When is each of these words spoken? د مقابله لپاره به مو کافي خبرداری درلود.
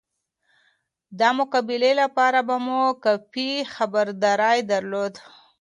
د 1.19 1.21
مقابله 1.37 1.91
لپاره 2.01 2.39
به 2.47 2.55
مو 2.65 2.81
کافي 3.03 3.51
خبرداری 3.75 4.59
درلود. 4.71 5.13